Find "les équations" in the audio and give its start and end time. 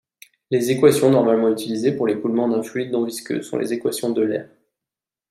0.49-1.11, 3.59-4.09